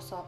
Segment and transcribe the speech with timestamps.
[0.00, 0.24] こ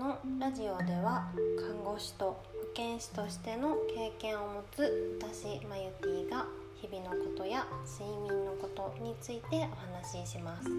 [0.00, 2.40] のラジオでは看護師と保
[2.74, 6.46] 健師としての経験を持つ私マユティが
[6.80, 10.70] 日々のことや睡眠のことについてお話しします。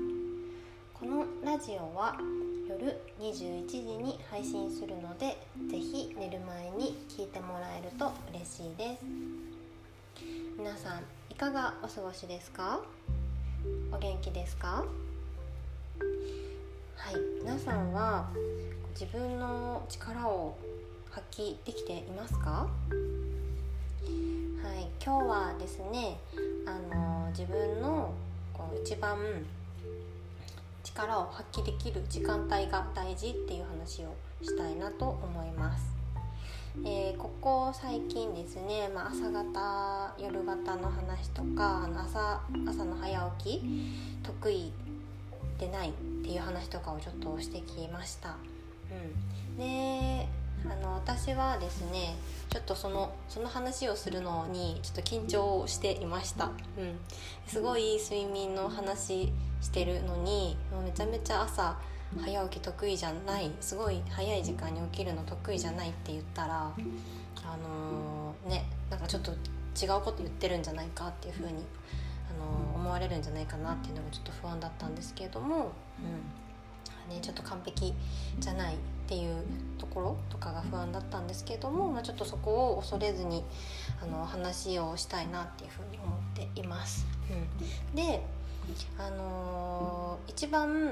[0.92, 2.18] このラジオは
[2.68, 5.38] 夜21時に配信するので
[5.70, 9.06] ぜひ寝る前に聞いてもらえると嬉しいです。
[10.58, 12.82] 皆さんいかがお過ごしですか？
[13.92, 14.84] お元気ですか？
[16.98, 17.16] はい。
[17.44, 18.28] 皆さんは
[19.00, 20.58] 自分の力を
[21.12, 22.50] 発揮できていますか？
[22.50, 22.68] は
[24.74, 24.90] い。
[25.04, 26.18] 今日はですね
[26.66, 28.14] あの自分の
[28.52, 29.16] こう一番
[30.84, 35.86] 力を発揮できる時間帯が大事っていう話をしたいなと思います。
[36.84, 43.64] えー、ここ最近ですね、まあ、朝方夜型の話とかあの朝朝の早起き
[44.24, 44.74] 得意
[45.60, 45.92] でないっ
[46.24, 48.36] ていう話とかをちょっとしてきました。
[48.92, 50.28] うん、で
[50.66, 52.16] あの私はですね
[52.50, 56.98] ちょっとそのその話をするのにちょっと緊張していました、うん、
[57.46, 61.78] すごい睡眠の話してるのにめちゃめちゃ朝
[62.22, 71.64] 早起き得意じゃないすごい早い時間に起きるの得意じゃないって言ったらあのー、ねなんかちょっと違うこと言ってるんじゃないかっていうふうに、
[72.30, 76.48] あの、思われるんじゃないかなっていうのがちょっと不安だったんですけれども、うん
[77.10, 77.94] ね、ちょっと完璧
[78.40, 78.78] じゃないっ
[79.08, 79.44] ていう
[79.78, 83.44] ところとかが不安だったんですけれども、まあ、ちょっとそこを恐れずに
[84.02, 86.20] あの話をしたいなっていうふうに思っ
[86.54, 87.06] ています。
[87.30, 88.22] うん、で
[89.00, 90.92] あのー、一番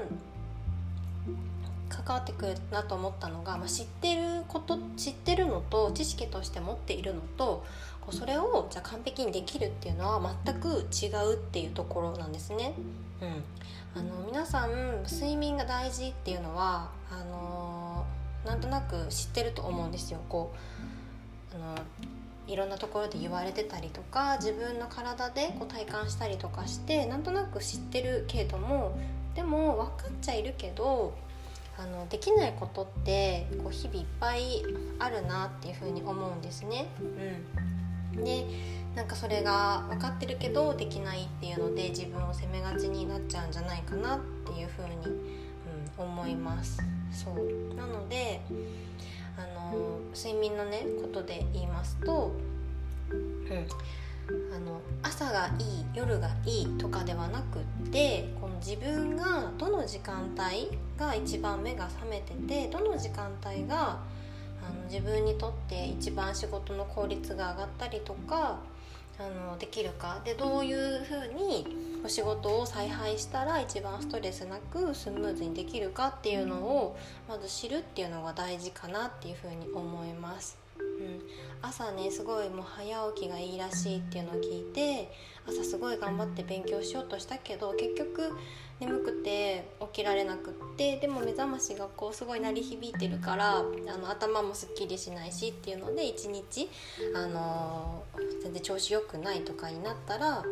[1.88, 7.64] 関わってくるなと思ったのが、まあ、知ってること知ってるのと知識として持っているのと
[8.00, 12.74] こうそれをじゃあ完璧にできるっていうのは全く違うっていうところなんですね。
[13.20, 20.20] うん、あの皆さん睡眠が大事っていうのはあのー、なんとなく知ってると思うんですよ。
[20.28, 20.52] こ
[21.52, 21.74] うあの
[22.46, 28.96] いろんなところで言われてたりとか自分の体でこう体感したりとかしてなんとなく知ってるけども
[29.34, 31.12] でも分かっちゃいるけど
[31.78, 34.62] あのできないことってこう日々いっぱい
[34.98, 36.86] あるなっていうふうに思うんですね。
[38.14, 38.46] うん、で
[38.94, 45.14] なんかそれが分かってるけどできないっていうので自分を責めがちになっちゃうんじゃないかなっていうふうに、
[45.98, 46.82] うん、思います。
[47.12, 48.40] そうなので
[49.36, 52.32] あの睡眠のねことで言いますと、
[53.10, 53.66] うん、
[54.54, 64.00] あの朝がいい夜がいいとかではなくってこの自分がどの時間帯が一番目が覚めててどの時間帯が
[64.62, 68.58] あの自分にとって一番仕事の効率が上がったりとか
[69.18, 71.66] あのできるかでどういうふうに
[72.04, 76.96] お仕事を采配したら一番ストレスなくスムーズにできるかっていうのを
[77.28, 80.65] まず知るっていうのが大事かなっていうふうに思います。
[80.80, 81.22] うん、
[81.62, 85.10] 朝ねすごいもう早起きがいいらしいっていうのを聞いて
[85.46, 88.32] 朝すごい頑張って勉強しようとしたけど結局
[88.80, 96.68] 眠くて起きられなくってでも目覚ましがこうすごい鳴り響いてるからあの頭もすっきりしないしっていうので一日、
[97.14, 100.42] あのー、全然調子良くないとかになったら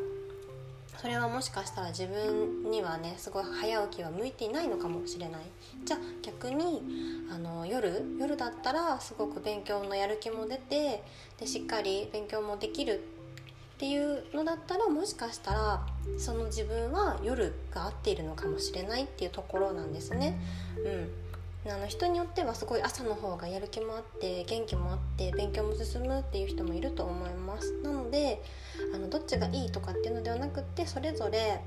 [1.00, 5.42] それはもしかしたら自分にはねすごい早起きは向いていないのかもしれない
[5.84, 6.82] じゃあ逆に
[7.30, 11.02] あの夜夜だったらすごく勉強のやる気も出て
[11.38, 13.02] でしっかり勉強もできる
[13.74, 20.38] っていうのだったらもしかしたらその自分は夜が合っているのかもしれないっていうところなんですね。
[20.84, 21.23] うん
[21.66, 27.72] あの人によってはすごい朝の方がやる気もあって元気もあって勉強も進むっていう人もいると思います。
[27.82, 28.42] なので
[28.94, 31.60] あのどっちがいいとかっていうのではなくってそれぞれ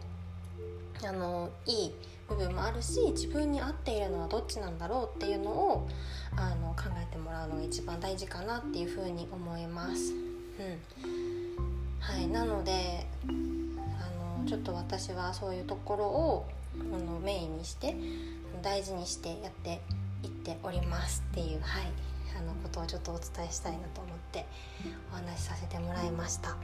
[1.04, 1.92] あのいい
[2.30, 5.88] 部分もあるし自分に合っているのはどっちなんだろうっていうのを
[6.36, 10.14] あの考えてもらうのが一番大事かなっていうふうに思います。
[10.14, 11.18] うん。
[12.00, 13.32] はい、なのであ
[14.42, 16.46] のちょっと私はそういうところを
[16.80, 17.96] あのメインにして
[18.62, 19.82] 大事にしてやって
[20.24, 21.92] いっておりますっていう、はい、
[22.38, 24.46] あのことをちょっとお伝えしたいなと思って
[25.12, 26.50] お話しさせてもらいました。
[26.50, 26.58] はい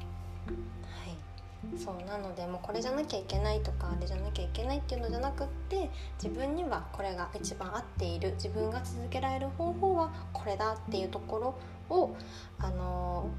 [1.78, 5.90] そうなのでもうこれじゃなきゃいけないとかあれじゃなきゃいけないっていうのじゃなくって
[6.22, 11.56] 自分にはこれが一番合っている自分が続けられる方法はこれだっていうとこ
[11.90, 12.16] ろを、
[12.60, 13.30] あの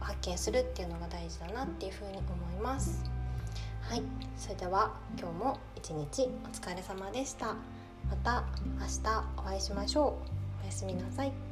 [0.00, 3.02] ー、発見するっていうのが大事だなっていうふうに思います。
[3.88, 4.02] はい
[4.36, 7.56] それでは今日も一日お疲れ様でした。
[8.10, 8.44] また
[8.80, 10.62] 明日お会いしましょう。
[10.62, 11.49] おやすみなさい。